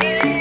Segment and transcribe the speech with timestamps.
[0.00, 0.37] Thank.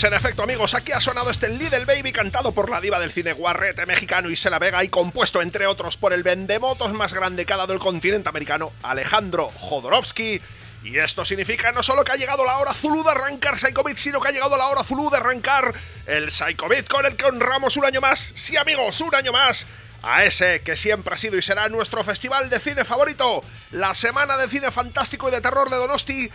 [0.00, 3.12] Pues en efecto, amigos, aquí ha sonado este Little Baby cantado por la diva del
[3.12, 7.52] cine guarrete mexicano Isela Vega y compuesto, entre otros, por el vendemotos más grande que
[7.52, 10.40] ha dado el continente americano, Alejandro Jodorowsky.
[10.84, 14.22] Y esto significa no solo que ha llegado la hora Zulu de arrancar Psycho sino
[14.22, 15.74] que ha llegado la hora Zulu de arrancar
[16.06, 19.66] el Psycho con el que honramos un año más, sí amigos, un año más,
[20.02, 24.38] a ese que siempre ha sido y será nuestro festival de cine favorito, la Semana
[24.38, 26.30] de Cine Fantástico y de Terror de Donosti,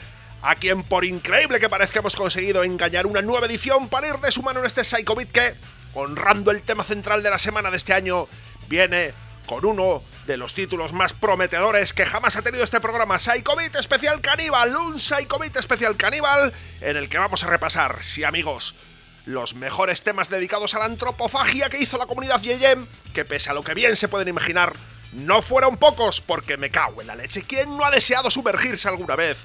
[0.45, 4.31] a quien por increíble que parezca hemos conseguido engañar una nueva edición para ir de
[4.31, 5.55] su mano en este Psycho que,
[5.95, 8.27] honrando el tema central de la semana de este año,
[8.67, 9.11] viene
[9.47, 14.21] con uno de los títulos más prometedores que jamás ha tenido este programa, Psycho Especial
[14.21, 18.75] Caníbal, un Psycho Especial Caníbal, en el que vamos a repasar, sí amigos,
[19.25, 22.85] los mejores temas dedicados a la antropofagia que hizo la comunidad Yeyem,
[23.15, 24.73] que pese a lo que bien se pueden imaginar,
[25.13, 27.41] no fueron pocos, porque me cago en la leche.
[27.41, 29.37] ¿Quién no ha deseado sumergirse alguna vez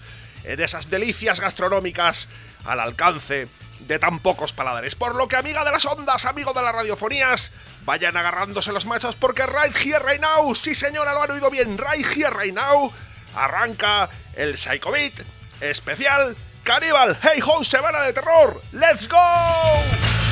[0.44, 2.28] en esas delicias gastronómicas
[2.64, 3.48] al alcance
[3.80, 4.94] de tan pocos paladares.
[4.94, 7.52] Por lo que, amiga de las ondas, amigo de las radiofonías,
[7.84, 11.78] vayan agarrándose los machos porque Right Here Right Now, sí señora, lo han oído bien,
[11.78, 12.92] Right Here Right Now,
[13.34, 15.14] arranca el Psycho Beat
[15.60, 20.29] especial Cannibal Hey Ho, semana de terror, ¡Let's go!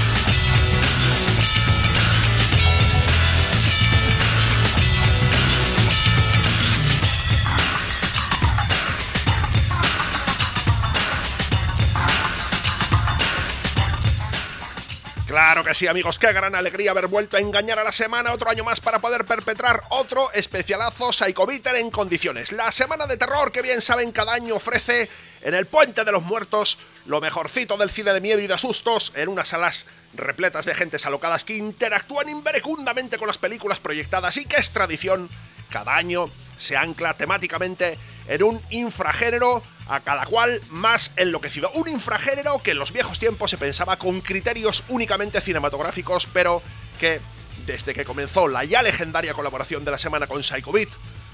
[15.29, 18.49] Claro que sí, amigos, qué gran alegría haber vuelto a engañar a la semana otro
[18.49, 22.51] año más para poder perpetrar otro especialazo Psychobiter en condiciones.
[22.51, 25.07] La semana de terror que bien saben cada año ofrece
[25.43, 29.13] en el Puente de los Muertos lo mejorcito del cine de miedo y de sustos
[29.17, 29.85] en unas salas
[30.15, 35.29] repletas de gentes alocadas que interactúan inverecundamente con las películas proyectadas y que es tradición
[35.69, 37.99] cada año se ancla temáticamente
[38.29, 41.71] en un infragénero a cada cual más enloquecido.
[41.73, 46.63] Un infragénero que en los viejos tiempos se pensaba con criterios únicamente cinematográficos, pero
[47.01, 47.21] que
[47.67, 50.73] desde que comenzó la ya legendaria colaboración de la semana con Psycho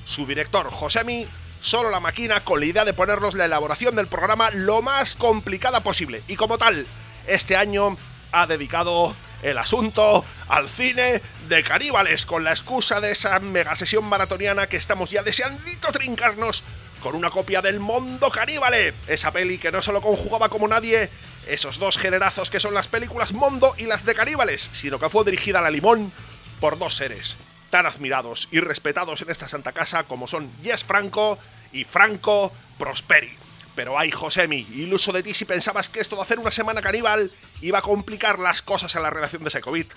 [0.04, 1.26] su director Josemi
[1.60, 5.80] solo la máquina con la idea de ponernos la elaboración del programa lo más complicada
[5.80, 6.22] posible.
[6.28, 6.86] Y como tal,
[7.26, 7.96] este año
[8.32, 14.04] ha dedicado el asunto al cine de caníbales con la excusa de esa mega sesión
[14.04, 16.64] maratoniana que estamos ya deseandito trincarnos
[17.04, 21.10] con una copia del Mundo Caníbale, esa peli que no solo conjugaba como nadie
[21.46, 25.22] esos dos generazos que son las películas Mondo y las de Caníbales, sino que fue
[25.22, 26.10] dirigida a la limón
[26.60, 27.36] por dos seres
[27.68, 31.38] tan admirados y respetados en esta santa casa como son Yes Franco
[31.74, 33.36] y Franco Prosperi.
[33.74, 37.30] Pero ay, Josemi, iluso de ti si pensabas que esto de hacer una semana caníbal
[37.60, 39.92] iba a complicar las cosas en la redacción de Secovit.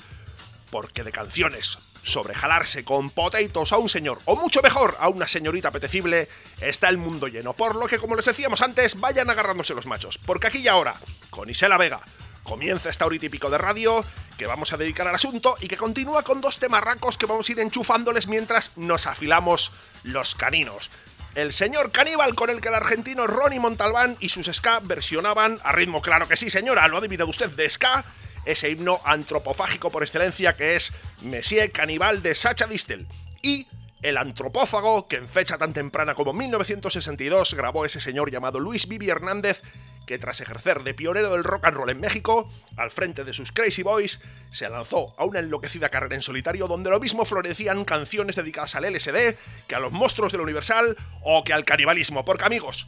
[0.71, 1.77] Porque de canciones
[2.07, 6.30] sobre jalarse con potatoes a un señor, o mucho mejor, a una señorita apetecible,
[6.62, 7.54] está el mundo lleno.
[7.54, 10.18] Por lo que, como les decíamos antes, vayan agarrándose los machos.
[10.18, 10.95] Porque aquí y ahora,
[11.30, 12.00] con Isela Vega,
[12.44, 14.06] comienza esta hora de radio
[14.38, 17.51] que vamos a dedicar al asunto y que continúa con dos temarracos que vamos a
[17.51, 19.74] ir enchufándoles mientras nos afilamos
[20.04, 20.89] los caninos.
[21.36, 25.71] El señor caníbal con el que el argentino Ronnie Montalbán y sus ska versionaban a
[25.71, 28.06] ritmo, claro que sí, señora, lo ha adivinado usted de ska,
[28.47, 30.91] ese himno antropofágico por excelencia que es
[31.21, 33.07] Messier Caníbal de Sacha Distel.
[33.41, 33.67] Y
[34.01, 39.09] el antropófago que en fecha tan temprana como 1962 grabó ese señor llamado Luis Vivi
[39.09, 39.61] Hernández
[40.07, 43.51] que tras ejercer de pionero del rock and roll en México, al frente de sus
[43.51, 48.38] Crazy Boys, se lanzó a una enloquecida carrera en solitario donde lo mismo florecían canciones
[48.38, 49.35] dedicadas al LSD,
[49.67, 52.88] que a los monstruos del Universal o que al canibalismo, porque amigos,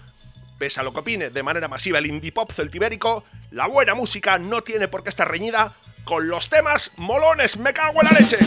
[0.59, 4.37] pese a lo que opine de manera masiva el indie pop celtibérico, la buena música
[4.37, 5.73] no tiene por qué estar reñida
[6.03, 8.37] con los temas molones, me cago en la leche.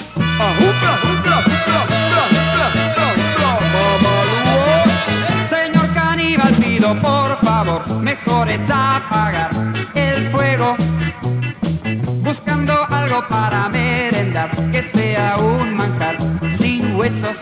[5.48, 9.50] Señor caníbal, pido por favor, mejor es apagar
[9.94, 10.76] el fuego,
[12.20, 16.18] buscando algo para merendar, que sea un manjar
[16.58, 17.38] sin huesos.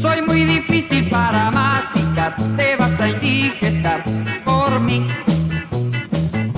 [0.00, 2.36] Soy muy difícil para masticar,
[3.08, 4.04] vas a indigestar
[4.44, 5.06] por mí.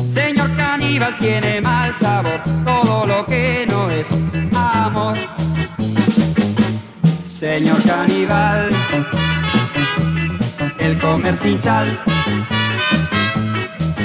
[0.07, 4.07] Señor caníbal tiene mal sabor, todo lo que no es
[4.55, 5.17] amor.
[7.27, 8.71] Señor caníbal,
[10.79, 11.99] el comer sal.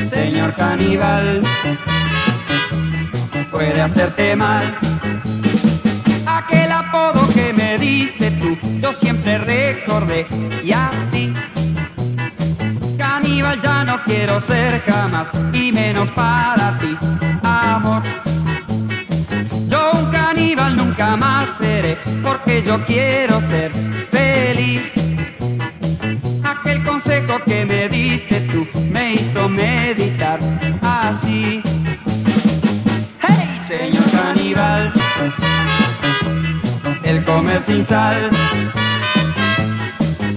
[0.09, 1.41] Señor caníbal,
[3.51, 4.63] puede hacerte mal.
[6.25, 10.27] Aquel apodo que me diste tú, yo siempre recordé
[10.63, 11.33] y así.
[13.35, 16.97] Caníbal ya no quiero ser jamás y menos para ti,
[17.43, 18.01] amor.
[19.67, 23.73] Yo un caníbal nunca más seré porque yo quiero ser
[24.09, 24.89] feliz.
[26.45, 30.39] Aquel consejo que me diste tú me hizo meditar
[30.81, 31.61] así.
[33.19, 34.93] ¡Hey, señor caníbal!
[37.03, 38.29] El comer sin sal.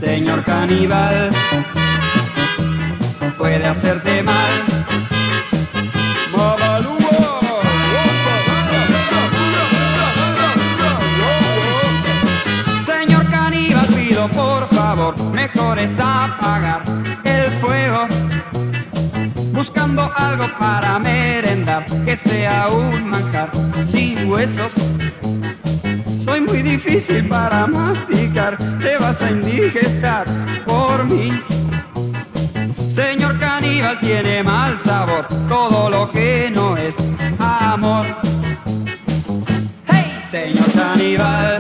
[0.01, 1.31] Señor caníbal,
[3.49, 4.55] puede hacerte mal.
[12.85, 16.83] Señor caníbal, pido por favor, mejor es apagar
[17.25, 18.07] el fuego.
[19.53, 23.51] Buscando algo para merendar, que sea un manjar
[23.83, 24.75] sin huesos.
[26.23, 30.27] Soy muy difícil para masticar, te vas a indigestar
[30.67, 31.58] por mí.
[33.79, 36.97] Caníbal tiene mal sabor, todo lo que no es
[37.39, 38.07] amor.
[39.87, 41.59] Hey, señor caníbal,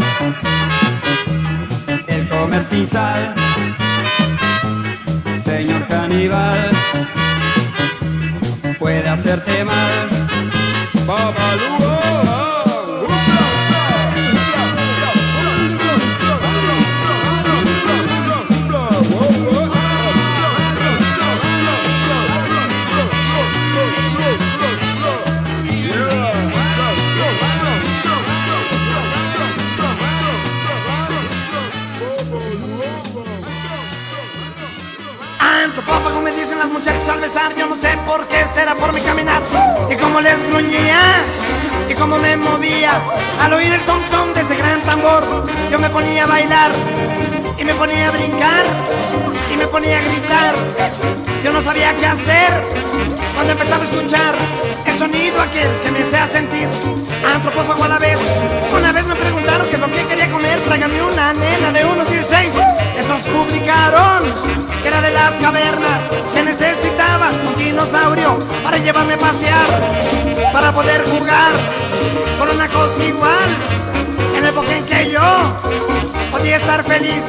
[2.08, 3.36] el comer sin sal.
[5.44, 6.72] Señor caníbal,
[8.80, 9.67] puede hacerte mal.
[37.58, 39.42] Yo no sé por qué será por mi caminar.
[39.90, 40.98] Y como les gruñía,
[41.88, 42.92] y como me movía,
[43.42, 46.70] al oír el tom tom de ese gran tambor, yo me ponía a bailar,
[47.58, 48.64] y me ponía a brincar,
[49.52, 50.54] y me ponía a gritar.
[51.44, 52.62] Yo no sabía qué hacer
[53.34, 54.34] cuando empezaba a escuchar
[54.86, 56.66] el sonido aquel que me hacía sentir
[57.34, 58.18] antropófago a la vez.
[58.72, 62.10] Una vez me preguntaron qué es lo que quería comer, tráigame una nena de unos
[62.10, 62.54] 16.
[63.08, 64.22] Estos publicaron
[64.82, 69.66] que era de las cavernas, que necesitaba un dinosaurio para llevarme a pasear,
[70.52, 71.52] para poder jugar
[72.38, 73.48] con una cosa igual.
[74.36, 75.56] En la época en que yo
[76.30, 77.24] podía estar feliz,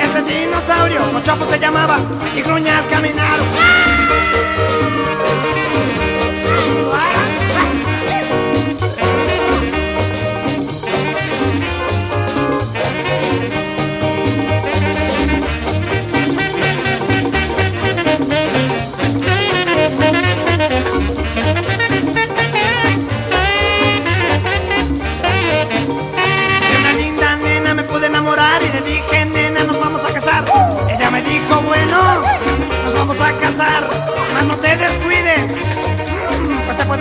[0.00, 1.98] ese dinosaurio con chapo se llamaba
[2.34, 3.38] y gruña al caminar.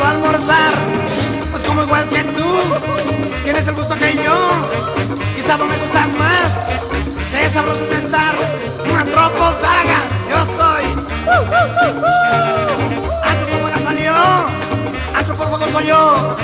[0.09, 0.73] Almorzar,
[1.51, 2.45] pues como igual que tú,
[3.43, 4.65] tienes el gusto que yo,
[5.35, 6.49] quizá no me gustas más,
[7.31, 8.35] qué sabroso de estar,
[8.91, 9.99] una vaga,
[10.29, 10.85] yo soy.
[13.23, 14.13] Antropófaga salió,
[15.13, 16.37] antropófago soy yo,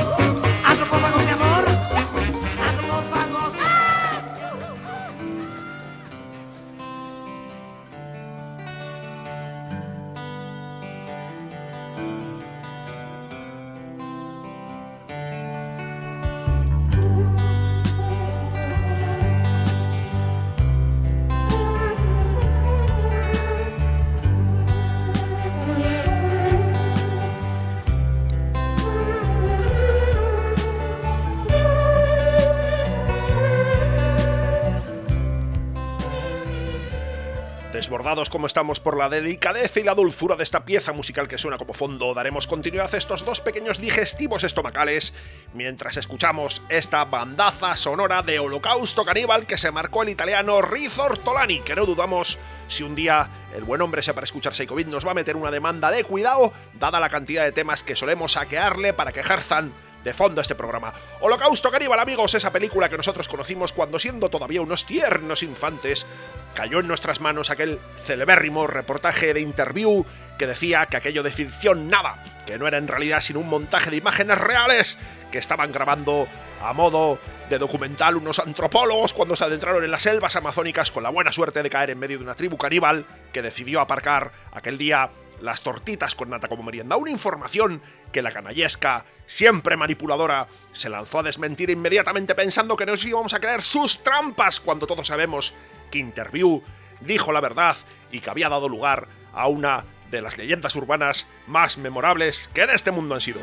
[38.14, 41.74] Como estamos por la delicadeza y la dulzura de esta pieza musical que suena como
[41.74, 45.16] fondo, daremos continuidad a estos dos pequeños digestivos estomacales
[45.56, 51.62] mientras escuchamos esta bandaza sonora de Holocausto Caníbal que se marcó el italiano Rizzo Ortolani,
[51.62, 55.16] que no dudamos si un día el buen hombre para escuchar Seikovid nos va a
[55.16, 59.22] meter una demanda de cuidado, dada la cantidad de temas que solemos saquearle para que
[59.22, 60.94] ejerzan de fondo este programa.
[61.22, 66.06] Holocausto Caníbal, amigos, esa película que nosotros conocimos cuando siendo todavía unos tiernos infantes,
[66.54, 70.06] cayó en nuestras manos aquel celebérrimo reportaje de interview
[70.38, 73.90] que decía que aquello de ficción nada, que no era en realidad sino un montaje
[73.90, 74.98] de imágenes reales
[75.32, 76.28] que estaban grabando
[76.62, 77.18] a modo
[77.50, 81.62] de documental unos antropólogos cuando se adentraron en las selvas amazónicas con la buena suerte
[81.62, 85.10] de caer en medio de una tribu caníbal que decidió aparcar aquel día
[85.44, 86.96] las tortitas con nata como merienda.
[86.96, 87.82] Una información
[88.14, 93.42] que la canallesca, siempre manipuladora, se lanzó a desmentir inmediatamente pensando que nos íbamos a
[93.42, 95.54] creer sus trampas cuando todos sabemos
[95.92, 96.64] que Interview
[97.02, 97.76] dijo la verdad
[98.10, 102.70] y que había dado lugar a una de las leyendas urbanas más memorables que en
[102.70, 103.42] este mundo han sido.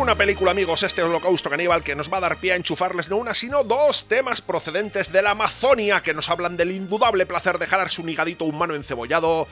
[0.00, 3.18] Una película, amigos, este Holocausto Caníbal, que nos va a dar pie a enchufarles no
[3.18, 7.66] una, sino dos temas procedentes de la Amazonia que nos hablan del indudable placer de
[7.66, 9.46] jalarse un higadito humano encebollado,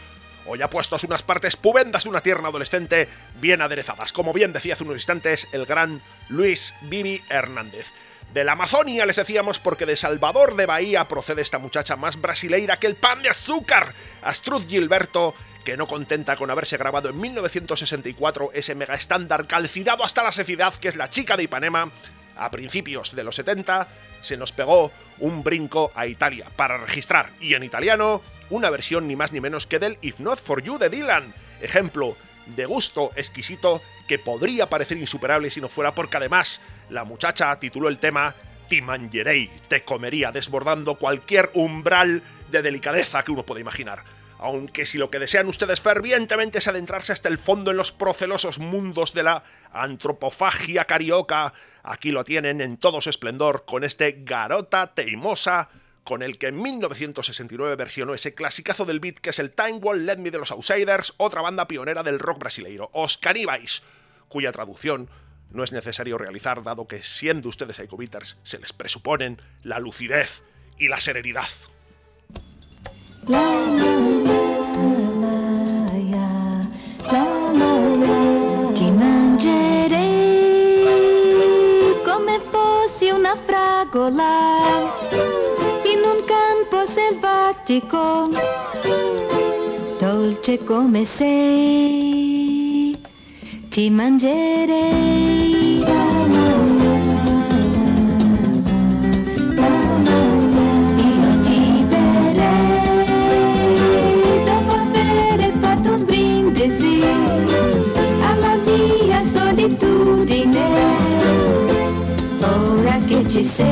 [0.47, 4.73] o ya puestos unas partes pubendas de una tierna adolescente bien aderezadas, como bien decía
[4.73, 6.01] hace unos instantes el gran
[6.31, 7.89] Luis Bibi Hernández.
[8.33, 12.79] De la Amazonia les decíamos porque de Salvador de Bahía procede esta muchacha más brasileira
[12.79, 15.35] que el pan de azúcar, Astrud Gilberto,
[15.69, 20.73] que no contenta con haberse grabado en 1964 ese mega estándar calcinado hasta la secidad
[20.73, 21.93] que es la chica de Ipanema,
[22.39, 23.87] a principios de los 70
[24.23, 29.15] se nos pegó un brinco a Italia para registrar, y en italiano, una versión ni
[29.15, 33.83] más ni menos que del If Not For You de Dylan, ejemplo de gusto exquisito
[34.07, 38.35] que podría parecer insuperable si no fuera porque además la muchacha tituló el tema
[38.71, 44.03] Ti mangerei, te comería, desbordando cualquier umbral de delicadeza que uno pueda imaginar
[44.39, 48.59] aunque si lo que desean ustedes fervientemente es adentrarse hasta el fondo en los procelosos
[48.59, 49.43] mundos de la
[49.73, 51.53] antropofagia carioca,
[51.83, 55.69] aquí lo tienen en todo su esplendor con este Garota Teimosa,
[56.05, 60.07] con el que en 1969 versionó ese clasicazo del beat que es el Time Wall
[60.07, 63.83] Let Me de los Outsiders, otra banda pionera del rock brasileiro, Os Canibais,
[64.29, 65.11] cuya traducción
[65.51, 70.43] no es necesario realizar dado que siendo ustedes psychobeaters se les presuponen la lucidez
[70.79, 71.49] y la serenidad.
[83.29, 84.33] Una fragola
[85.85, 88.31] in un campo selvatico,
[89.99, 92.97] dolce come sei,
[93.69, 95.68] ti mangerei.
[113.49, 113.67] Sei,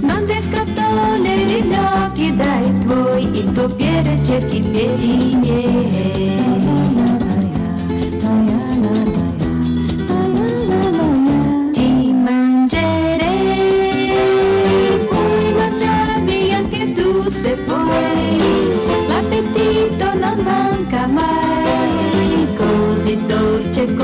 [0.01, 5.26] Non descattoneri gli occhi dai tuoi, il tuo piede cerchi i piedi
[23.77, 24.03] 结果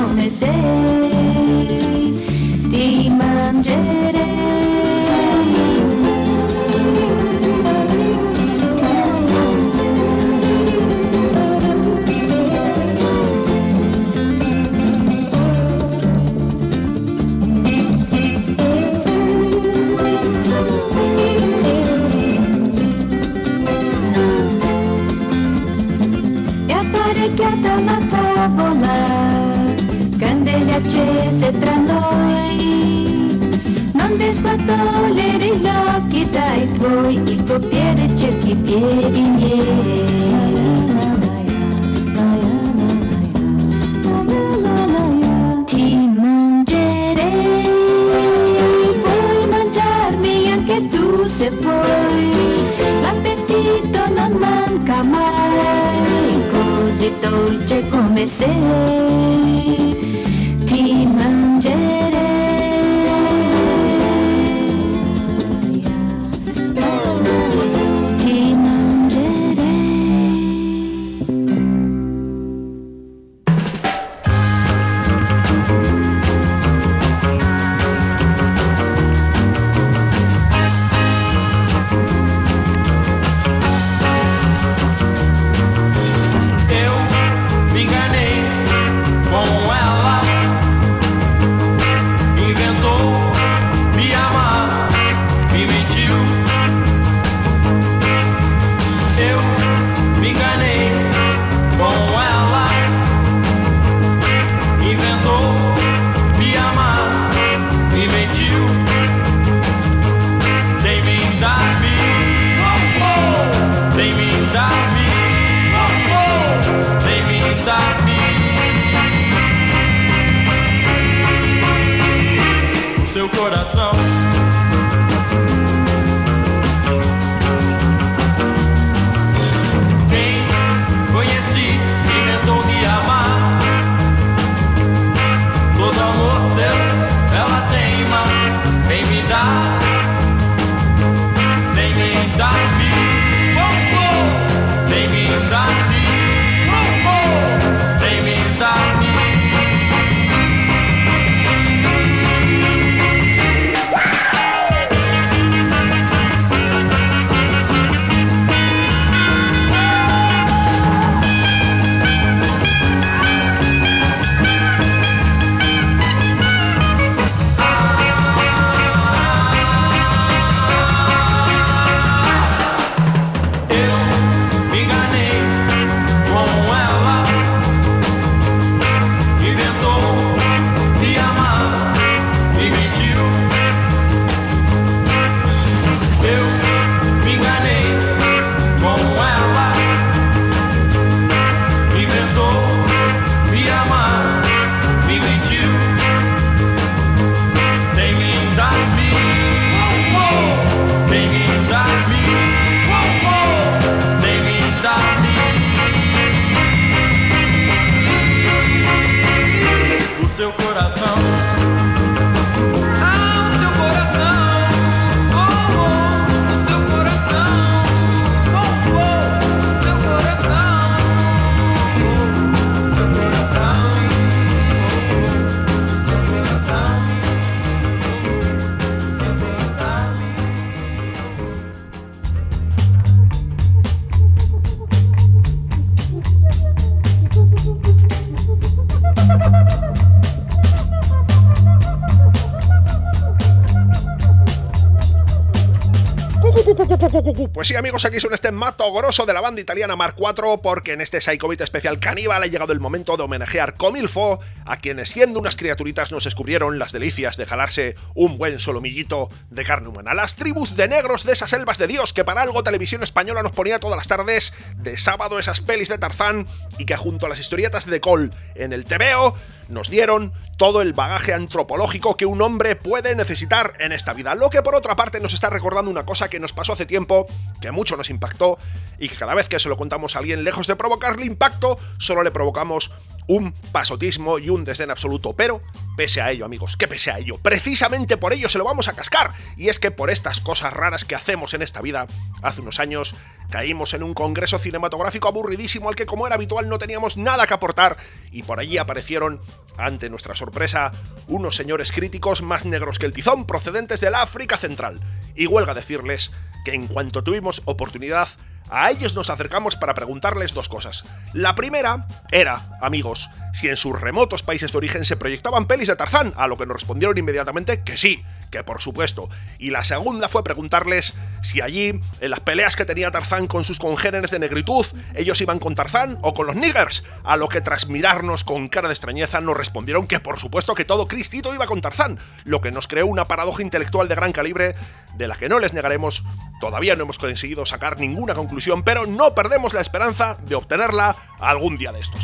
[247.64, 250.92] Pues sí, amigos, aquí suena este mato grosso de la banda italiana Mark IV, porque
[250.92, 255.40] en este Psycho especial caníbal ha llegado el momento de homenajear Comilfo, a quienes siendo
[255.40, 260.14] unas criaturitas nos descubrieron las delicias de jalarse un buen solomillito de carne humana.
[260.14, 263.54] Las tribus de negros de esas selvas de Dios que para algo Televisión Española nos
[263.54, 266.46] ponía todas las tardes de sábado esas pelis de Tarzán
[266.78, 269.38] y que junto a las historietas de Cole en el TVO
[269.70, 274.36] nos dieron todo el bagaje antropológico que un hombre puede necesitar en esta vida.
[274.36, 277.26] Lo que por otra parte nos está recordando una cosa que nos pasó hace tiempo,
[277.62, 278.58] que mucho nos impactó
[279.00, 282.24] y que cada vez que se lo contamos a alguien lejos de provocarle impacto, solo
[282.24, 282.92] le provocamos
[283.28, 285.60] un pasotismo y un desdén absoluto, pero
[285.96, 288.94] pese a ello, amigos, que pese a ello, precisamente por ello se lo vamos a
[288.94, 292.08] cascar, y es que por estas cosas raras que hacemos en esta vida,
[292.42, 293.16] hace unos años
[293.50, 297.54] caímos en un congreso cinematográfico aburridísimo al que como era habitual no teníamos nada que
[297.54, 297.98] aportar,
[298.32, 299.42] y por allí aparecieron,
[299.78, 300.92] ante nuestra sorpresa,
[301.28, 305.00] unos señores críticos más negros que el tizón procedentes de la África Central,
[305.36, 306.32] y huelga decirles
[306.66, 308.30] que en cuanto tuvimos oportunidad,
[308.70, 311.04] a ellos nos acercamos para preguntarles dos cosas.
[311.34, 315.96] La primera era, amigos, si en sus remotos países de origen se proyectaban pelis de
[315.96, 319.30] Tarzán, a lo que nos respondieron inmediatamente que sí, que por supuesto.
[319.60, 323.80] Y la segunda fue preguntarles si allí, en las peleas que tenía Tarzán con sus
[323.80, 327.88] congéneres de negritud, ellos iban con Tarzán o con los niggers, a lo que tras
[327.88, 331.82] mirarnos con cara de extrañeza nos respondieron que por supuesto que todo Cristito iba con
[331.82, 334.74] Tarzán, lo que nos creó una paradoja intelectual de gran calibre
[335.16, 336.24] de la que no les negaremos,
[336.60, 338.53] todavía no hemos conseguido sacar ninguna conclusión,
[338.84, 342.22] pero no perdemos la esperanza de obtenerla algún día de estos.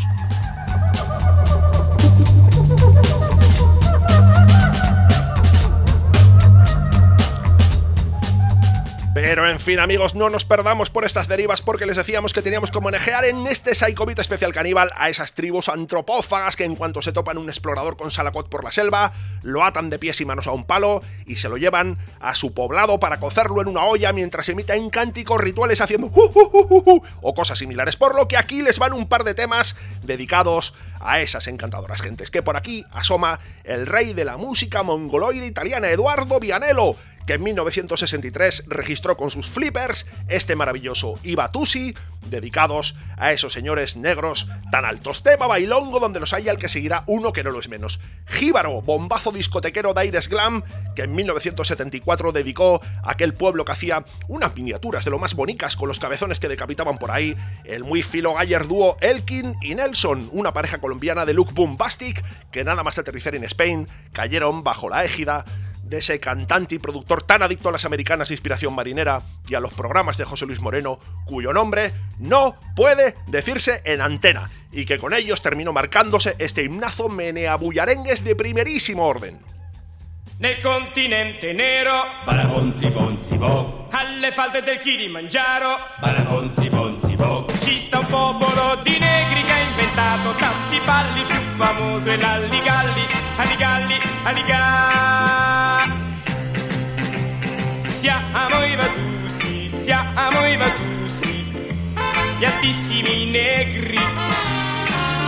[9.21, 12.71] Pero en fin, amigos, no nos perdamos por estas derivas porque les decíamos que teníamos
[12.71, 17.11] que manejar en este Psychobit especial caníbal a esas tribus antropófagas que en cuanto se
[17.11, 19.11] topan un explorador con salacot por la selva,
[19.43, 22.53] lo atan de pies y manos a un palo y se lo llevan a su
[22.53, 26.09] poblado para cocerlo en una olla mientras emiten cánticos rituales haciendo
[27.21, 27.97] o cosas similares.
[27.97, 32.31] Por lo que aquí les van un par de temas dedicados a esas encantadoras gentes.
[32.31, 36.95] Que por aquí asoma el rey de la música mongoloide italiana, Eduardo Vianello
[37.29, 41.93] que en 1963 registró con sus flippers este maravilloso Ibatusi,
[42.25, 45.21] dedicados a esos señores negros tan altos.
[45.21, 47.99] Tema bailongo donde los hay al que seguirá uno que no lo es menos.
[48.25, 50.63] Jíbaro, bombazo discotequero de aires glam,
[50.95, 55.75] que en 1974 dedicó a aquel pueblo que hacía unas miniaturas de lo más bonitas
[55.75, 60.31] con los cabezones que decapitaban por ahí, el muy filo galler dúo Elkin y Nelson,
[60.31, 65.05] una pareja colombiana de look bombastic que nada más aterrizar en Spain cayeron bajo la
[65.05, 65.45] égida
[65.89, 69.59] de ese cantante y productor tan adicto a las americanas de inspiración marinera y a
[69.59, 74.97] los programas de José Luis Moreno, cuyo nombre no puede decirse en antena, y que
[74.97, 79.39] con ellos terminó marcándose este himnazo meneabullarengues de primerísimo orden.
[80.39, 87.99] Nel continente nero Barabonzi bonzi bo Alle falde del Kilimangiaro Barabonzi bonzi bo Ci sta
[87.99, 95.93] un popolo di negri che ha inventato tanti balli più famoso è l'alligalli Alligalli, alligalli
[97.87, 101.45] Siamo i Vatusi, siamo i Vatusi
[102.37, 103.99] Gli altissimi negri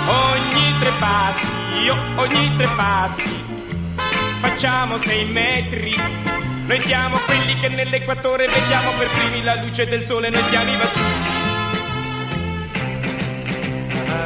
[0.08, 3.42] Ogni tre passi, oh, ogni tre passi
[4.42, 5.96] facciamo sei metri.
[6.66, 10.78] Noi siamo quelli che nell'equatore vediamo per primi la luce del sole, noi siamo i
[10.78, 11.30] Vatussi.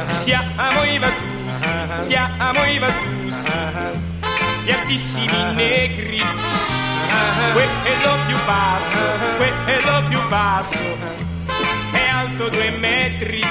[0.06, 1.68] Siamo i Vatussi,
[2.06, 3.25] siamo i Vatussi,
[4.64, 6.22] gli altissimi negri.
[7.52, 8.98] Quello più basso,
[9.36, 10.96] quello più basso,
[11.92, 13.44] è alto due metri.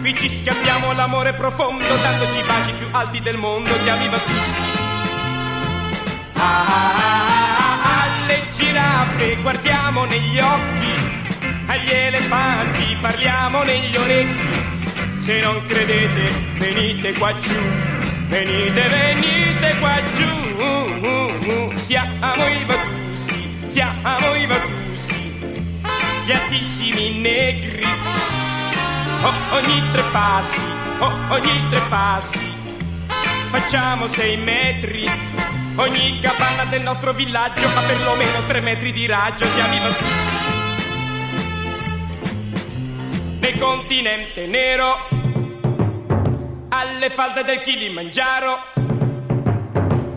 [0.00, 4.62] Qui ci scambiamo l'amore profondo, dandoci baci più alti del mondo, siamo i Vatussi.
[8.24, 10.92] Alle giraffe guardiamo negli occhi,
[11.66, 14.60] agli elefanti parliamo negli orecchi.
[15.20, 17.60] Se non credete, venite qua giù,
[18.32, 20.30] venite, venite qua giù.
[21.74, 25.32] Siamo i Vatussi, siamo i Vatussi,
[26.24, 27.84] gli altissimi negri.
[27.84, 30.60] Oh, ogni tre passi,
[30.98, 32.52] oh, ogni tre passi,
[33.50, 35.10] facciamo sei metri.
[35.74, 40.40] Ogni capanna del nostro villaggio ha perlomeno tre metri di raggio, siamo i Vatussi.
[43.40, 45.08] Nel continente nero,
[46.82, 48.58] alle falde del Kilimangiaro,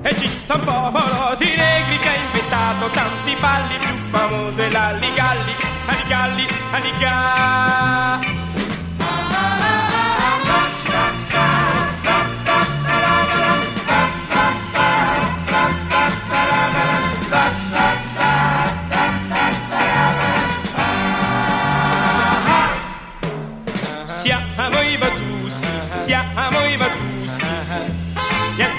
[0.01, 5.53] e ci sta un popolo di negri che ha inventato tanti balli più famosi, l'alligalli,
[5.85, 8.54] alligalli, alligalli.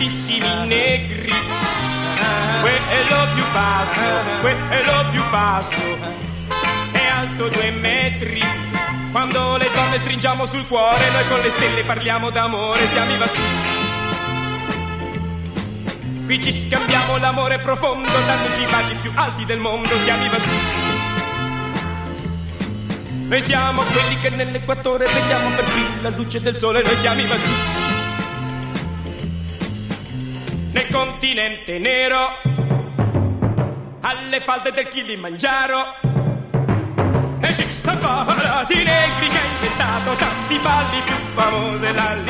[0.07, 1.33] Gli altissimi negri.
[2.61, 4.01] Quello più basso,
[4.40, 5.83] quello più basso,
[6.92, 8.40] è alto due metri.
[9.11, 13.85] Quando le donne stringiamo sul cuore, noi con le stelle parliamo d'amore, siamo i Vatussi.
[16.25, 20.95] Qui ci scambiamo l'amore profondo, dandoci i baci più alti del mondo, siamo i Vatussi.
[23.29, 27.27] Noi siamo quelli che nell'equatore vediamo per primi la luce del sole, noi siamo i
[27.27, 27.96] Vatussi.
[30.77, 32.39] Nel continente nero,
[34.03, 35.95] alle falde del Kilimangiaro.
[37.41, 42.26] Esiste parati negri che ha inventato tanti balli più l'alligalli,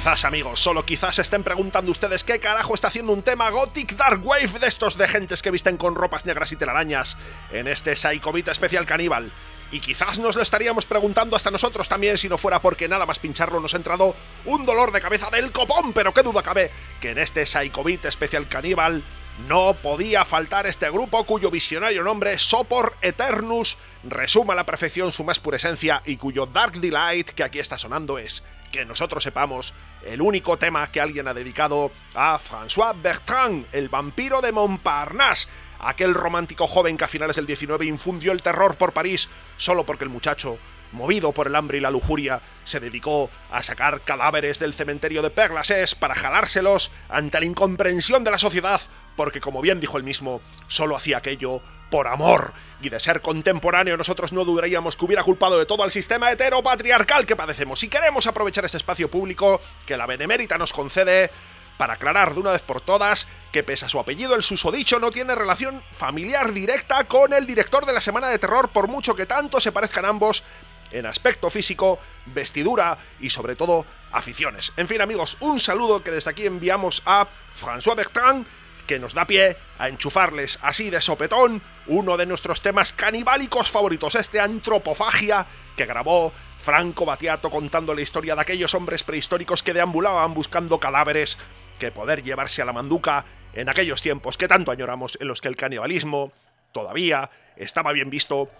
[0.00, 4.24] quizás amigos, solo quizás estén preguntando ustedes qué carajo está haciendo un tema Gothic Dark
[4.24, 7.18] Wave de estos de gentes que visten con ropas negras y telarañas
[7.52, 9.30] en este Psycho especial caníbal.
[9.70, 13.18] Y quizás nos lo estaríamos preguntando hasta nosotros también si no fuera porque nada más
[13.18, 17.10] pincharlo nos ha entrado un dolor de cabeza del copón, pero qué duda cabe que
[17.10, 19.04] en este Psycho especial caníbal
[19.48, 25.24] no podía faltar este grupo cuyo visionario nombre, Sopor Eternus, resuma a la perfección su
[25.24, 29.74] más pura esencia y cuyo Dark Delight que aquí está sonando es que nosotros sepamos,
[30.04, 36.14] el único tema que alguien ha dedicado a François Bertrand, el vampiro de Montparnasse, aquel
[36.14, 40.10] romántico joven que a finales del 19 infundió el terror por París solo porque el
[40.10, 40.58] muchacho,
[40.92, 45.30] movido por el hambre y la lujuria, se dedicó a sacar cadáveres del cementerio de
[45.30, 48.80] Perlases para jalárselos ante la incomprensión de la sociedad,
[49.16, 53.96] porque como bien dijo él mismo, solo hacía aquello por amor, y de ser contemporáneo
[53.96, 57.82] nosotros no dudaríamos que hubiera culpado de todo al sistema heteropatriarcal que padecemos.
[57.82, 61.30] Y queremos aprovechar este espacio público que la Benemérita nos concede
[61.76, 65.10] para aclarar de una vez por todas que pese a su apellido el susodicho no
[65.10, 69.24] tiene relación familiar directa con el director de la Semana de Terror por mucho que
[69.24, 70.44] tanto se parezcan ambos
[70.90, 74.72] en aspecto físico, vestidura y sobre todo aficiones.
[74.76, 78.46] En fin amigos, un saludo que desde aquí enviamos a François Bertrand
[78.90, 84.16] que nos da pie a enchufarles así de sopetón uno de nuestros temas canibálicos favoritos,
[84.16, 90.34] este Antropofagia que grabó Franco Battiato contando la historia de aquellos hombres prehistóricos que deambulaban
[90.34, 91.38] buscando cadáveres
[91.78, 93.24] que poder llevarse a la manduca
[93.54, 96.32] en aquellos tiempos que tanto añoramos en los que el canibalismo
[96.72, 98.50] todavía estaba bien visto.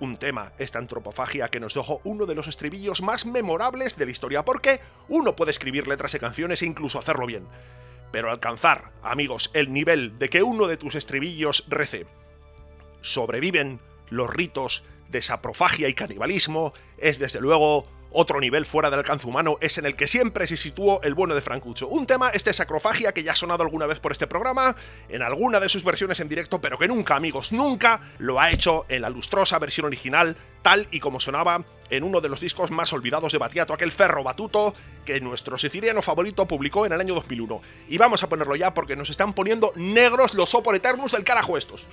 [0.00, 4.10] Un tema, esta antropofagia que nos dejó uno de los estribillos más memorables de la
[4.10, 7.46] historia, porque uno puede escribir letras y canciones e incluso hacerlo bien
[8.14, 12.06] pero alcanzar, amigos, el nivel de que uno de tus estribillos rece.
[13.00, 19.26] Sobreviven los ritos de saprofagia y canibalismo es desde luego otro nivel fuera del alcance
[19.26, 21.88] humano es en el que siempre se situó el bueno de Francucho.
[21.88, 24.74] Un tema, este Sacrofagia, que ya ha sonado alguna vez por este programa,
[25.08, 28.86] en alguna de sus versiones en directo, pero que nunca, amigos, nunca lo ha hecho
[28.88, 32.92] en la lustrosa versión original, tal y como sonaba en uno de los discos más
[32.92, 34.74] olvidados de Batiato, aquel Ferro Batuto
[35.04, 37.60] que nuestro siciliano favorito publicó en el año 2001.
[37.88, 41.58] Y vamos a ponerlo ya porque nos están poniendo negros los Opor Eternus del carajo
[41.58, 41.84] estos.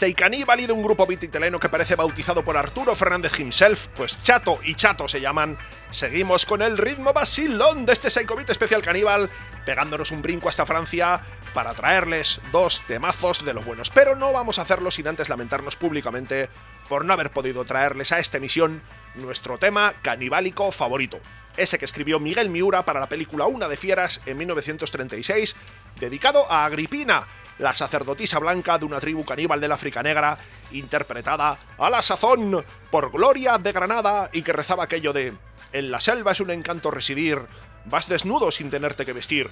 [0.00, 3.88] Este y caníbal y de un grupo vititeleno que parece bautizado por Arturo Fernández himself,
[3.88, 5.58] pues Chato y Chato se llaman,
[5.90, 9.28] seguimos con el ritmo vacilón de este Psycho especial caníbal,
[9.66, 11.20] pegándonos un brinco hasta Francia
[11.52, 13.90] para traerles dos temazos de los buenos.
[13.90, 16.48] Pero no vamos a hacerlo sin antes lamentarnos públicamente
[16.88, 18.80] por no haber podido traerles a esta emisión
[19.16, 21.20] nuestro tema canibálico favorito
[21.56, 25.56] ese que escribió Miguel Miura para la película Una de Fieras en 1936,
[25.98, 27.26] dedicado a Agripina,
[27.58, 30.38] la sacerdotisa blanca de una tribu caníbal del África Negra,
[30.72, 35.34] interpretada a la sazón por Gloria de Granada y que rezaba aquello de
[35.72, 37.38] En la selva es un encanto residir,
[37.86, 39.50] vas desnudo sin tenerte que vestir,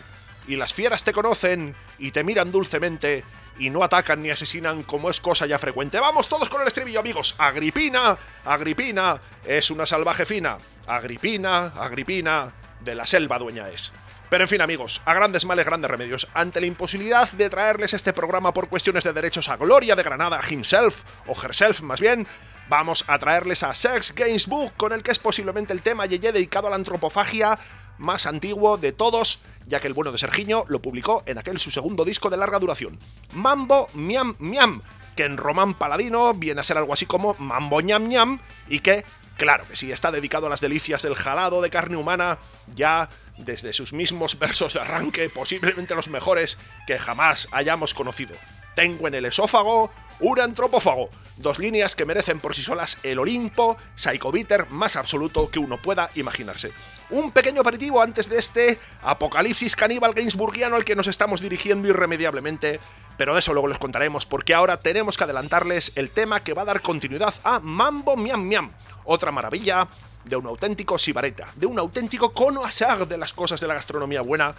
[0.49, 3.23] y las fieras te conocen y te miran dulcemente
[3.59, 5.99] y no atacan ni asesinan como es cosa ya frecuente.
[6.01, 7.35] Vamos todos con el estribillo, amigos.
[7.39, 10.59] Agripina, Agripina, es una salvaje fina.
[10.87, 13.93] Agripina, Agripina, de la selva dueña es.
[14.31, 18.13] Pero en fin amigos, a grandes males grandes remedios, ante la imposibilidad de traerles este
[18.13, 22.27] programa por cuestiones de derechos a Gloria de Granada himself, o herself más bien,
[22.69, 26.31] vamos a traerles a Sex Games Book, con el que es posiblemente el tema yeye
[26.31, 27.59] dedicado a la antropofagia
[27.97, 31.71] más antiguo de todos, ya que el bueno de Sergiño lo publicó en aquel su
[31.71, 32.99] segundo disco de larga duración.
[33.35, 34.83] Mambo Miam Miam,
[35.15, 39.05] que en román paladino viene a ser algo así como Mambo Ñam Ñam, y que,
[39.37, 42.39] claro que sí, está dedicado a las delicias del jalado de carne humana,
[42.75, 48.35] ya desde sus mismos versos de arranque, posiblemente los mejores que jamás hayamos conocido.
[48.75, 49.91] Tengo en el esófago
[50.21, 55.59] un antropófago, dos líneas que merecen por sí solas el Olimpo psychobiter más absoluto que
[55.59, 56.71] uno pueda imaginarse.
[57.11, 62.81] Un pequeño aperitivo antes de este apocalipsis caníbal gainsburgiano al que nos estamos dirigiendo irremediablemente,
[63.17, 66.63] pero de eso luego les contaremos porque ahora tenemos que adelantarles el tema que va
[66.63, 68.71] a dar continuidad a Mambo Miam Miam,
[69.05, 69.89] otra maravilla
[70.25, 74.55] de un auténtico sibareta, de un auténtico connoisseur de las cosas de la gastronomía buena,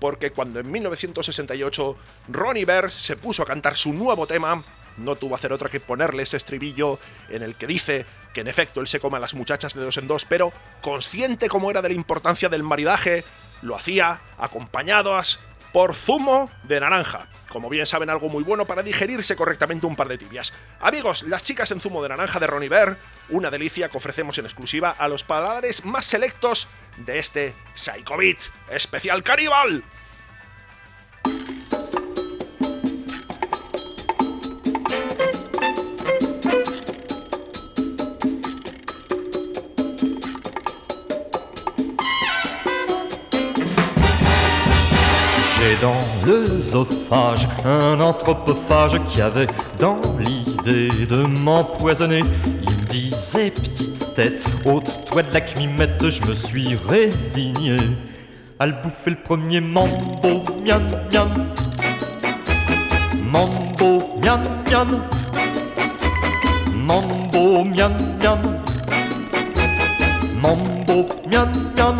[0.00, 1.96] porque cuando en 1968
[2.28, 4.62] Ronnie Bear se puso a cantar su nuevo tema,
[4.96, 8.48] no tuvo a hacer otra que ponerle ese estribillo en el que dice que en
[8.48, 11.82] efecto él se come a las muchachas de dos en dos, pero consciente como era
[11.82, 13.24] de la importancia del maridaje,
[13.62, 15.40] lo hacía acompañados
[15.72, 17.28] por zumo de naranja.
[17.48, 20.52] Como bien saben, algo muy bueno para digerirse correctamente un par de tibias.
[20.80, 22.96] Amigos, las chicas en zumo de naranja de Ronnie Bear,
[23.30, 26.68] una delicia que ofrecemos en exclusiva a los paladares más selectos
[26.98, 28.38] de este Psycho Beat
[28.70, 29.82] especial caníbal.
[45.82, 49.48] Dans l'œsophage un anthropophage qui avait
[49.80, 52.22] dans l'idée de m'empoisonner.
[52.62, 57.76] Il me disait petite tête, ôte-toi de la cmimette, je me suis résigné
[58.60, 61.30] à le bouffer le premier mambo, miam miam.
[63.32, 64.88] Mambo, miam miam.
[66.86, 68.40] Mambo, miam miam.
[70.40, 71.96] Mambo, miam miam.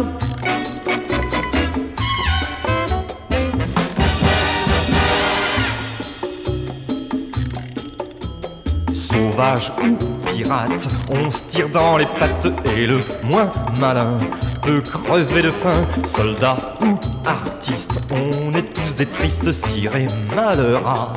[9.33, 14.19] Sauvage ou pirate, on se tire dans les pattes et le moins malin
[14.63, 15.87] peut crever de faim.
[16.07, 16.95] Soldat ou
[17.27, 21.17] artiste, on est tous des tristes cirés malheureux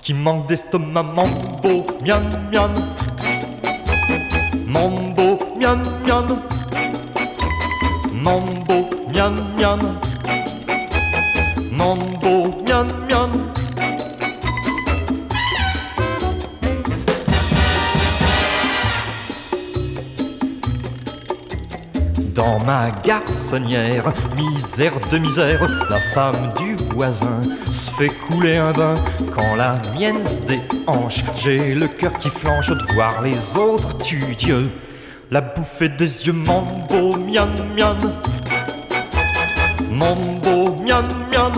[0.00, 1.02] qui manquent d'estomac.
[1.02, 2.72] Mambo, miam miam.
[4.66, 6.26] Mambo, miam miam.
[8.12, 10.05] Mambo, miam miam.
[22.46, 24.04] Dans ma garçonnière.
[24.36, 28.94] Misère de misère, la femme du voisin se fait couler un bain
[29.34, 31.24] quand la mienne se déhanche.
[31.36, 34.70] J'ai le cœur qui flanche de voir les autres tu Dieu.
[35.30, 37.98] La bouffée des yeux, mambo, miam, miam.
[39.90, 41.52] Mambo, miam, miam.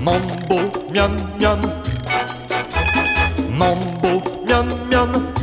[0.00, 0.60] Mambo,
[0.94, 1.60] miam, miam.
[3.50, 5.41] Mambo, miam, miam.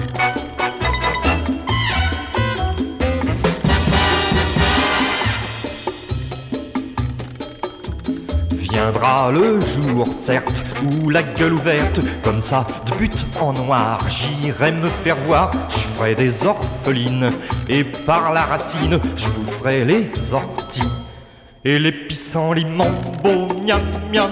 [8.91, 14.71] Viendra le jour, certes, où la gueule ouverte, comme ça, de but en noir, j'irai
[14.71, 17.31] me faire voir, je ferai des orphelines,
[17.67, 20.89] et par la racine, je boufferai les orties,
[21.63, 23.79] et les pissenlits, mambo, miam,
[24.11, 24.31] miam,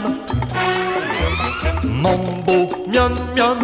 [1.83, 3.59] mambo, miam, miam,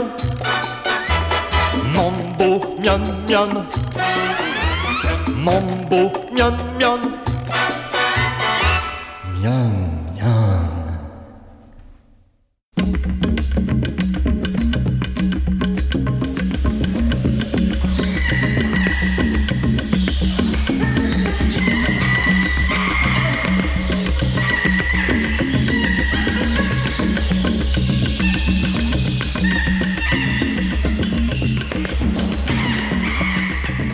[1.92, 3.66] mambo, miam, miam,
[5.44, 7.02] mambo, miam, miam,
[9.42, 9.73] miam.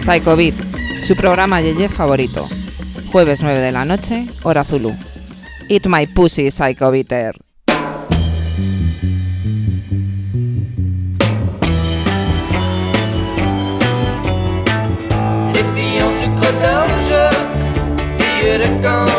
[0.09, 0.55] Psycho Beat,
[1.05, 2.47] su programa Yeye favorito.
[3.11, 4.97] Jueves 9 de la noche, hora Zulu.
[5.67, 7.37] Eat my pussy, Psycho Beater.
[15.53, 16.51] Les filles en sucre
[18.57, 19.18] de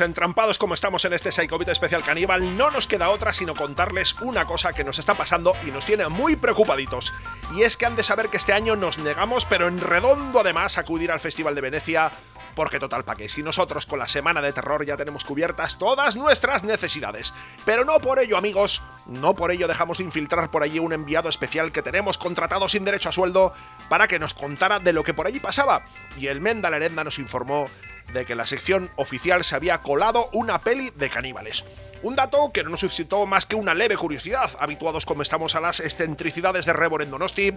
[0.00, 4.46] Entrampados como estamos en este Psychobit especial caníbal, no nos queda otra sino contarles una
[4.46, 7.12] cosa que nos está pasando y nos tiene muy preocupaditos.
[7.54, 10.78] Y es que han de saber que este año nos negamos, pero en redondo además,
[10.78, 12.12] a acudir al Festival de Venecia,
[12.54, 16.16] porque total pa' qué, si nosotros con la semana de terror ya tenemos cubiertas todas
[16.16, 17.32] nuestras necesidades.
[17.64, 21.28] Pero no por ello, amigos, no por ello dejamos de infiltrar por allí un enviado
[21.28, 23.52] especial que tenemos contratado sin derecho a sueldo
[23.88, 25.84] para que nos contara de lo que por allí pasaba.
[26.18, 27.68] Y el Menda Lerenda nos informó
[28.12, 31.64] de que en la sección oficial se había colado una peli de caníbales.
[32.02, 35.60] Un dato que no nos suscitó más que una leve curiosidad, habituados como estamos a
[35.60, 37.52] las excentricidades de Rebor en Donosti.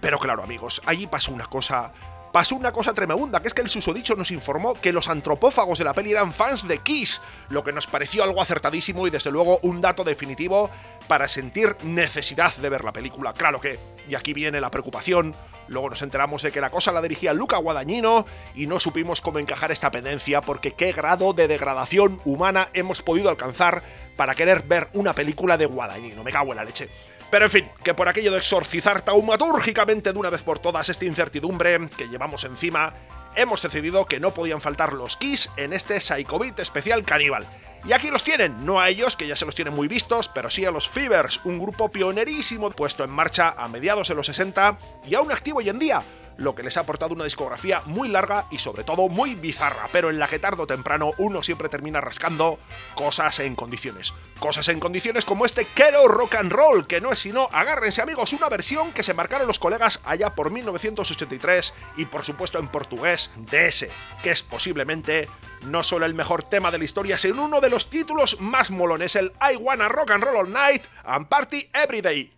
[0.00, 1.92] Pero claro, amigos, allí pasó una cosa
[2.32, 5.84] pasó una cosa tremenda, que es que el susodicho nos informó que los antropófagos de
[5.84, 7.20] la peli eran fans de Kiss,
[7.50, 10.70] lo que nos pareció algo acertadísimo y desde luego un dato definitivo
[11.06, 13.34] para sentir necesidad de ver la película.
[13.34, 13.78] Claro que,
[14.08, 15.34] y aquí viene la preocupación,
[15.68, 18.24] luego nos enteramos de que la cosa la dirigía Luca Guadagnino
[18.54, 23.28] y no supimos cómo encajar esta pendencia porque qué grado de degradación humana hemos podido
[23.28, 23.82] alcanzar
[24.16, 26.24] para querer ver una película de Guadagnino.
[26.24, 26.88] Me cago en la leche.
[27.32, 31.06] Pero en fin, que por aquello de exorcizar taumatúrgicamente de una vez por todas esta
[31.06, 32.92] incertidumbre que llevamos encima,
[33.34, 37.48] hemos decidido que no podían faltar los Kiss en este Psychobit especial caníbal.
[37.84, 40.48] Y aquí los tienen, no a ellos, que ya se los tienen muy vistos, pero
[40.48, 44.78] sí a los Fevers, un grupo pionerísimo puesto en marcha a mediados de los 60
[45.04, 46.04] y aún activo hoy en día,
[46.36, 50.10] lo que les ha aportado una discografía muy larga y sobre todo muy bizarra, pero
[50.10, 52.56] en la que tarde o temprano uno siempre termina rascando
[52.94, 54.14] cosas en condiciones.
[54.38, 58.32] Cosas en condiciones como este Quiero Rock and Roll, que no es sino, agárrense amigos,
[58.32, 63.30] una versión que se marcaron los colegas allá por 1983 y por supuesto en portugués
[63.36, 63.90] de ese,
[64.22, 65.28] que es posiblemente
[65.62, 69.16] no solo el mejor tema de la historia, sino uno de los títulos más molones,
[69.16, 72.32] el I Wanna Rock and Roll All Night and Party Every Day.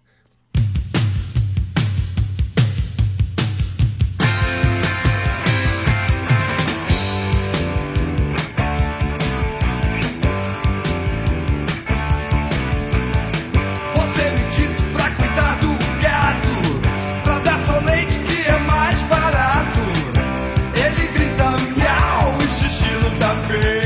[23.61, 23.84] La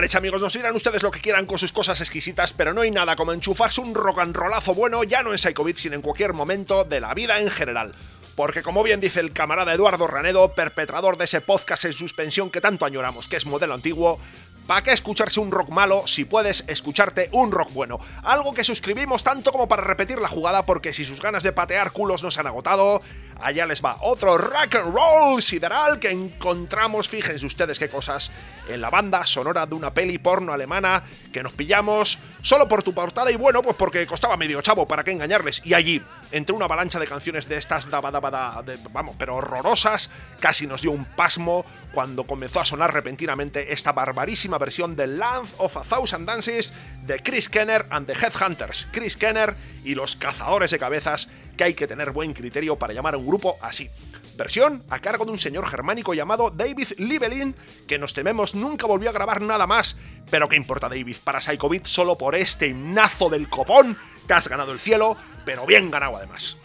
[0.00, 0.40] leche, amigos.
[0.40, 3.32] Nos dirán ustedes lo que quieran con sus cosas exquisitas, pero no hay nada como
[3.32, 7.00] enchufarse un rock and rollazo bueno, ya no en Psychovid, sino en cualquier momento de
[7.00, 7.94] la vida en general.
[8.36, 12.60] Porque como bien dice el camarada Eduardo Ranedo, perpetrador de ese podcast en suspensión que
[12.60, 14.18] tanto añoramos, que es modelo antiguo,
[14.66, 17.98] ¿Para qué escucharse un rock malo si puedes escucharte un rock bueno?
[18.22, 21.90] Algo que suscribimos tanto como para repetir la jugada porque si sus ganas de patear
[21.92, 23.02] culos no se han agotado,
[23.42, 28.30] allá les va otro rock and roll sideral que encontramos, fíjense ustedes qué cosas,
[28.66, 32.94] en la banda sonora de una peli porno alemana que nos pillamos solo por tu
[32.94, 35.60] portada y bueno, pues porque costaba medio chavo, para qué engañarles.
[35.66, 36.00] Y allí,
[36.34, 40.10] entre una avalancha de canciones de estas, de, vamos, pero horrorosas,
[40.40, 45.48] casi nos dio un pasmo cuando comenzó a sonar repentinamente esta barbarísima versión de Land
[45.58, 46.72] of a Thousand Dances
[47.06, 48.88] de Chris Kenner and the Headhunters.
[48.90, 49.54] Chris Kenner
[49.84, 53.26] y los cazadores de cabezas, que hay que tener buen criterio para llamar a un
[53.26, 53.88] grupo así.
[54.36, 57.54] Versión a cargo de un señor germánico llamado David Libelin,
[57.86, 59.96] que nos tememos nunca volvió a grabar nada más.
[60.30, 64.72] Pero qué importa David para Psycho solo por este himnazo del copón, que has ganado
[64.72, 66.56] el cielo, pero bien ganado además.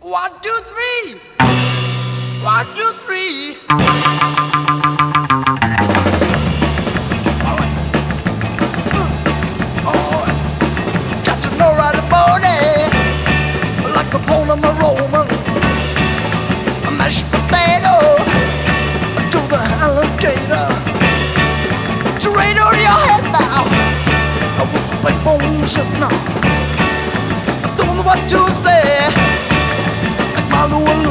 [0.00, 1.20] One, two, three.
[2.44, 5.01] One, two, three.
[25.64, 25.68] I
[27.76, 29.08] don't know what to say,
[30.34, 31.02] like my little.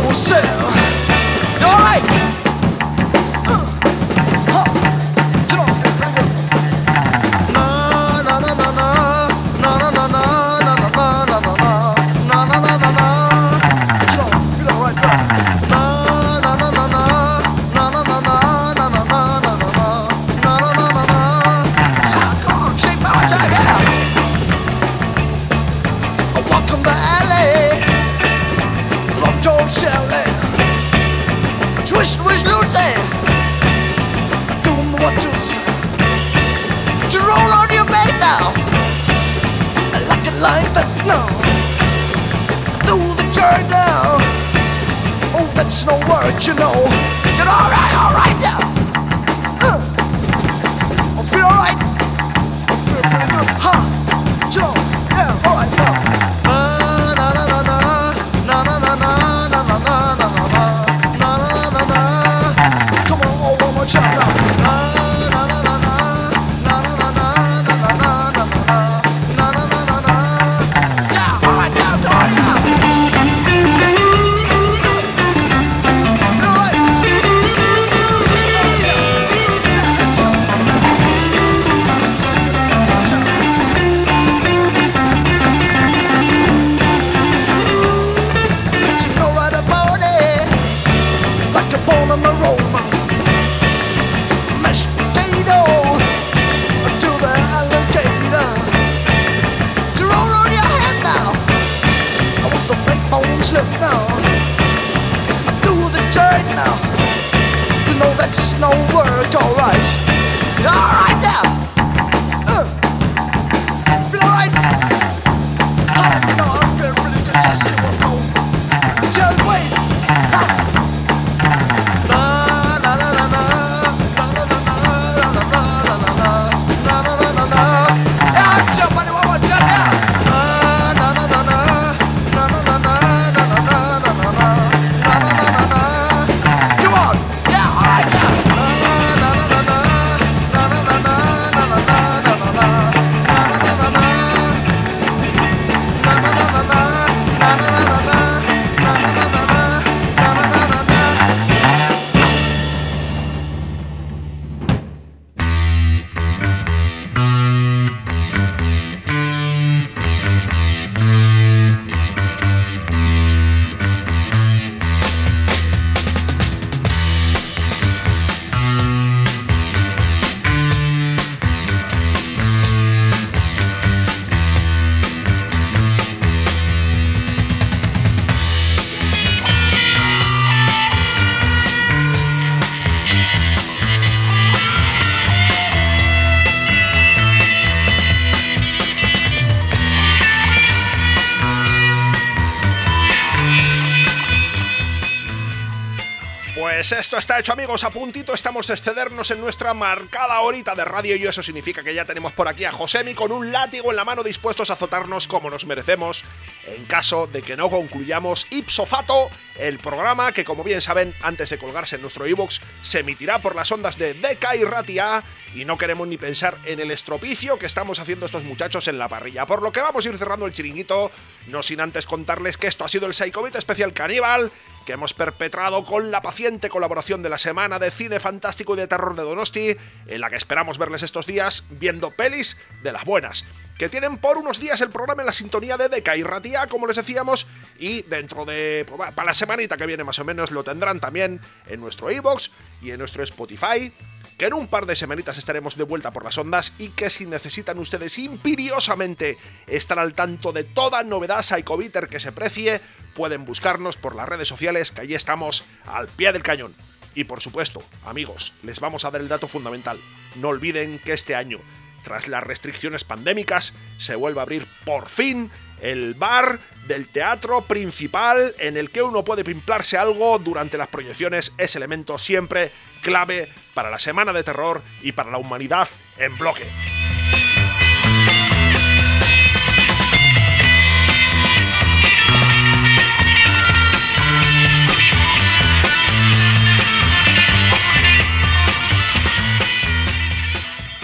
[197.21, 198.33] Está hecho amigos, a puntito.
[198.33, 202.31] Estamos de excedernos en nuestra marcada horita de radio y eso significa que ya tenemos
[202.31, 205.67] por aquí a Josemi con un látigo en la mano dispuestos a azotarnos como nos
[205.67, 206.25] merecemos
[206.67, 211.49] en caso de que no concluyamos ipso fato el programa que como bien saben antes
[211.49, 215.65] de colgarse en nuestro iBox se emitirá por las ondas de DK y Ratia y
[215.65, 219.45] no queremos ni pensar en el estropicio que estamos haciendo estos muchachos en la parrilla,
[219.45, 221.11] por lo que vamos a ir cerrando el chiringuito,
[221.47, 224.51] no sin antes contarles que esto ha sido el Psychobit especial caníbal
[224.85, 228.87] que hemos perpetrado con la paciente colaboración de la semana de cine fantástico y de
[228.87, 229.75] terror de Donosti,
[230.07, 233.45] en la que esperamos verles estos días viendo pelis de las buenas
[233.77, 236.87] que tienen por unos días el programa en la sintonía de Deca y Ratia, como
[236.87, 237.47] les decíamos,
[237.79, 238.85] y dentro de.
[238.87, 242.51] Pues, para la semanita que viene más o menos lo tendrán también en nuestro iBox
[242.81, 243.91] y en nuestro Spotify.
[244.37, 247.25] Que en un par de semanitas estaremos de vuelta por las ondas y que si
[247.27, 252.81] necesitan ustedes imperiosamente estar al tanto de toda novedad Psycoviter que se precie,
[253.13, 256.73] pueden buscarnos por las redes sociales, que allí estamos al pie del cañón.
[257.13, 259.99] Y por supuesto, amigos, les vamos a dar el dato fundamental.
[260.35, 261.59] No olviden que este año
[262.03, 268.53] tras las restricciones pandémicas, se vuelve a abrir por fin el bar del teatro principal
[268.59, 271.53] en el que uno puede pimplarse algo durante las proyecciones.
[271.57, 272.71] Es elemento siempre
[273.01, 275.87] clave para la semana de terror y para la humanidad
[276.17, 276.65] en bloque.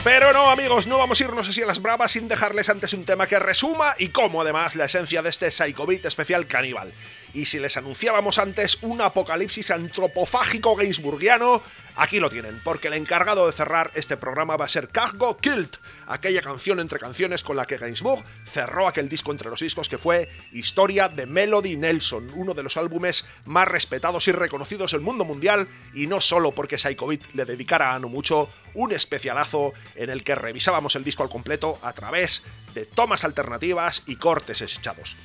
[0.08, 3.04] Pero no, amigos, no vamos a irnos así a las bravas sin dejarles antes un
[3.04, 6.94] tema que resuma y como además la esencia de este Psychobit especial caníbal.
[7.38, 11.62] Y si les anunciábamos antes un apocalipsis antropofágico gainsburgiano,
[11.96, 15.78] aquí lo tienen, porque el encargado de cerrar este programa va a ser Cargo Kilt,
[16.08, 20.00] aquella canción entre canciones con la que Gainsbourg cerró aquel disco entre los discos que
[20.00, 25.24] fue Historia de Melody Nelson, uno de los álbumes más respetados y reconocidos del mundo
[25.24, 30.24] mundial, y no solo porque Psychobit le dedicara a no mucho un especialazo en el
[30.24, 32.42] que revisábamos el disco al completo a través
[32.74, 35.16] de tomas alternativas y cortes echados.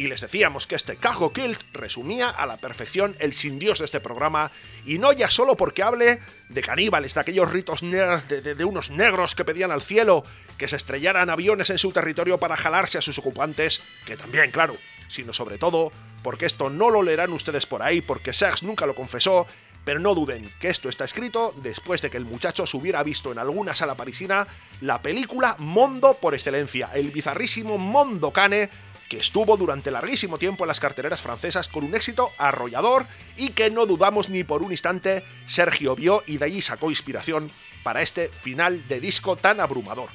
[0.00, 3.84] Y les decíamos que este Cajo Kilt resumía a la perfección el sin Dios de
[3.84, 4.50] este programa,
[4.86, 9.34] y no ya solo porque hable de caníbales, de aquellos ritos de, de, unos negros
[9.34, 10.24] que pedían al cielo
[10.56, 14.74] que se estrellaran aviones en su territorio para jalarse a sus ocupantes, que también, claro,
[15.06, 15.92] sino sobre todo
[16.22, 19.46] porque esto no lo leerán ustedes por ahí, porque Serge nunca lo confesó,
[19.84, 23.32] pero no duden que esto está escrito después de que el muchacho se hubiera visto
[23.32, 24.46] en alguna sala parisina
[24.80, 28.70] la película Mondo por excelencia, el bizarrísimo Mondo Cane
[29.10, 33.06] que estuvo durante larguísimo tiempo en las carteleras francesas con un éxito arrollador
[33.36, 37.50] y que no dudamos ni por un instante Sergio vio y de allí sacó inspiración
[37.82, 40.08] para este final de disco tan abrumador.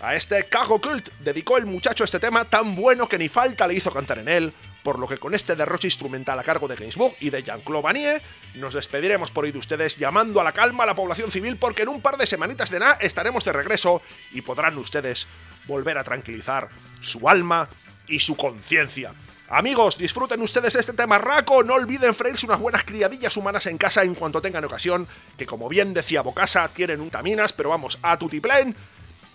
[0.00, 3.74] A este Cago Cult dedicó el muchacho este tema tan bueno que ni falta le
[3.74, 7.14] hizo cantar en él, por lo que con este derroche instrumental a cargo de Gainsbourg
[7.20, 8.22] y de Jean-Claude Vanier,
[8.54, 11.82] nos despediremos por hoy de ustedes llamando a la calma a la población civil porque
[11.82, 14.00] en un par de semanitas de nada estaremos de regreso
[14.32, 15.26] y podrán ustedes
[15.66, 16.68] volver a tranquilizar
[17.00, 17.68] su alma
[18.06, 19.14] y su conciencia.
[19.48, 24.02] Amigos, disfruten ustedes este tema raco, no olviden freírse unas buenas criadillas humanas en casa
[24.02, 28.18] en cuanto tengan ocasión, que como bien decía Bocasa, tienen un taminas, pero vamos, a
[28.18, 28.74] tutiplén.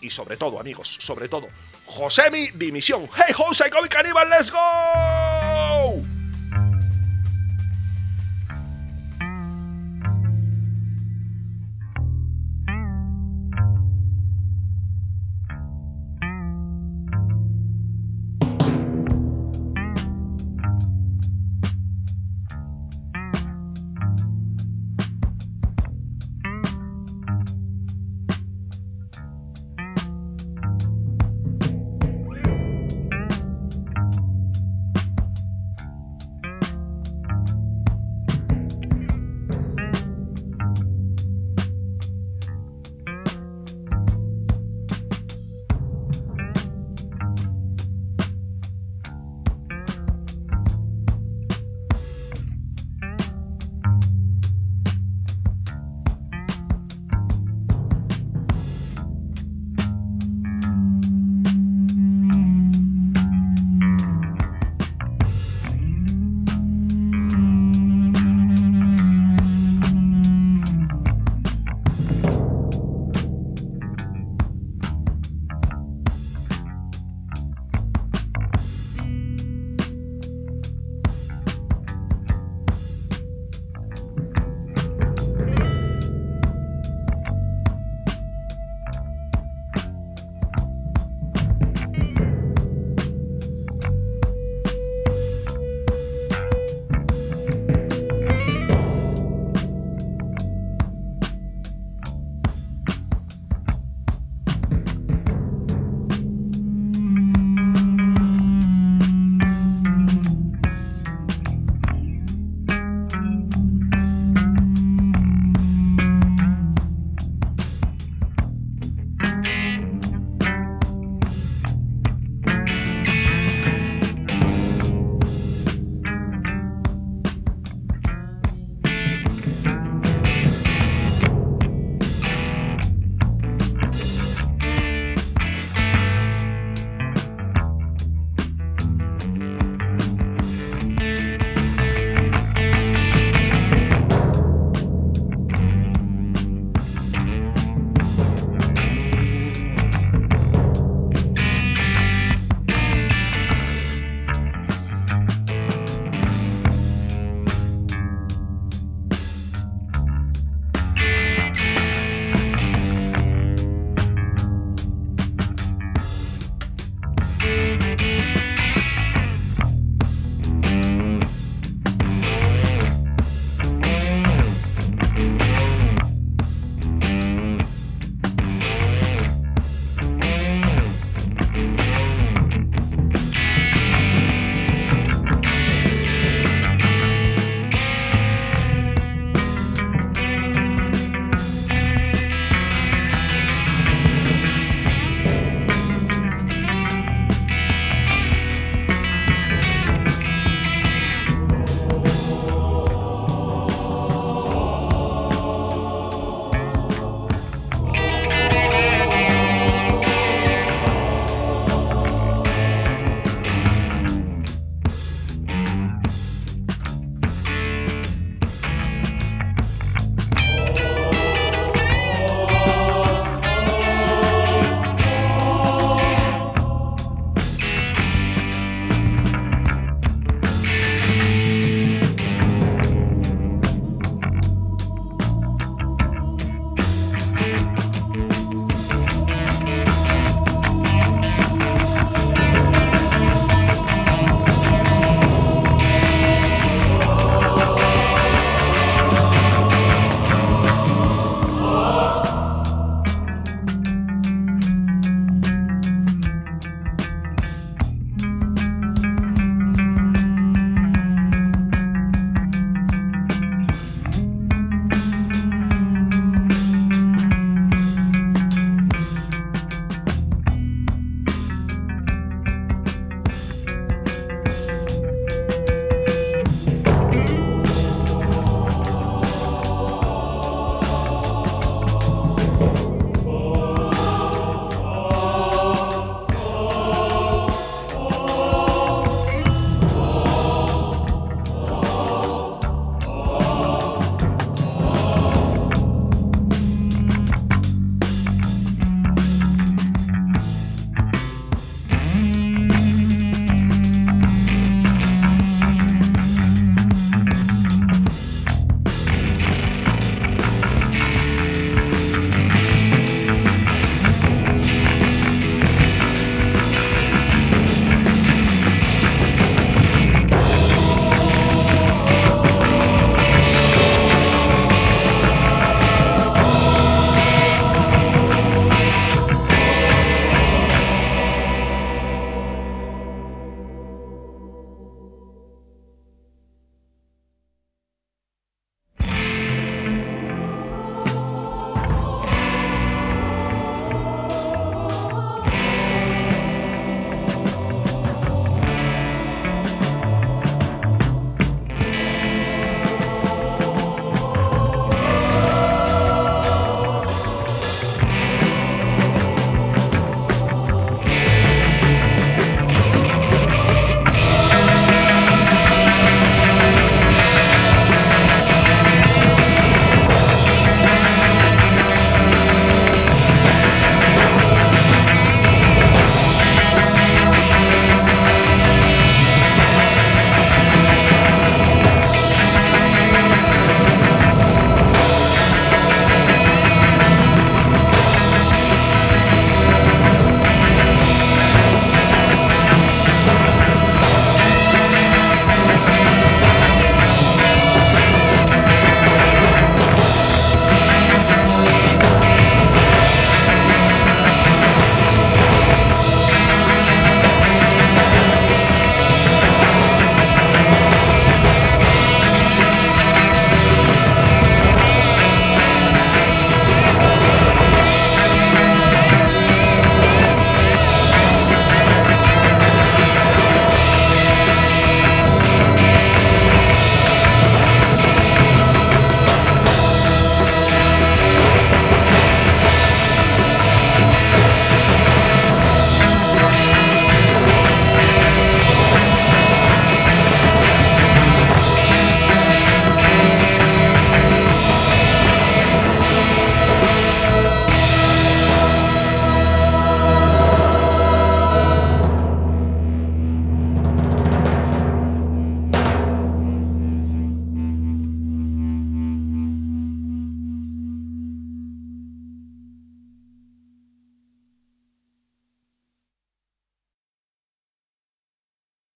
[0.01, 1.47] Y sobre todo, amigos, sobre todo,
[1.86, 3.07] Josemi, dimisión.
[3.15, 6.18] ¡Hey, Jose, Comic Cannibal, let's go!